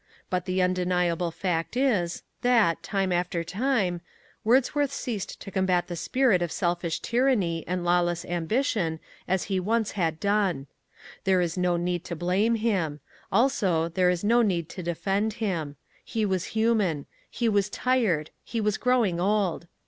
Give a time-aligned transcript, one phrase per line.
[0.31, 4.01] But the undeniable fact is that, after that time,
[4.43, 9.91] Wordsworth ceased to combat the spirit of selfish tyranny and lawless ambition as he once
[9.91, 10.65] had done.
[11.23, 12.99] There is no need to blame him:
[13.31, 15.75] also there is no need to defend him.
[16.03, 19.67] He was human; he was tired; he was growing old.